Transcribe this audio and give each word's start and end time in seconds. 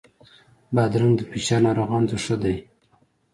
بادرنګ 0.75 1.13
د 1.17 1.21
فشار 1.31 1.61
ناروغانو 1.67 2.09
ته 2.11 2.17
ښه 2.23 2.35
دی. 2.43 2.55